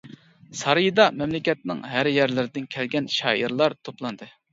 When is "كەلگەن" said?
2.77-3.11